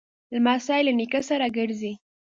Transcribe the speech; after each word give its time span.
لمسی 0.35 0.81
له 0.87 0.91
نیکه 0.99 1.21
سره 1.29 1.45
ګرځي. 1.57 1.93